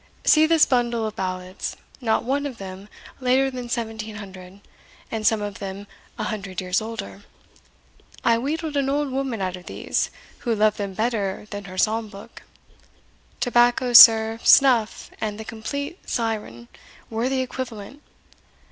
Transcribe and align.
See 0.25 0.47
this 0.47 0.65
bundle 0.65 1.05
of 1.05 1.15
ballads, 1.15 1.77
not 2.01 2.23
one 2.23 2.47
of 2.47 2.57
them 2.57 2.89
later 3.19 3.51
than 3.51 3.65
1700, 3.65 4.59
and 5.11 5.27
some 5.27 5.43
of 5.43 5.59
them 5.59 5.85
an 6.17 6.25
hundred 6.25 6.59
years 6.59 6.81
older. 6.81 7.21
I 8.23 8.39
wheedled 8.39 8.75
an 8.77 8.89
old 8.89 9.11
woman 9.11 9.43
out 9.43 9.55
of 9.55 9.67
these, 9.67 10.09
who 10.39 10.55
loved 10.55 10.79
them 10.79 10.95
better 10.95 11.45
than 11.51 11.65
her 11.65 11.77
psalm 11.77 12.07
book. 12.09 12.41
Tobacco, 13.39 13.93
sir, 13.93 14.39
snuff, 14.43 15.11
and 15.21 15.39
the 15.39 15.45
Complete 15.45 15.99
Syren, 16.09 16.67
were 17.11 17.29
the 17.29 17.41
equivalent! 17.41 18.01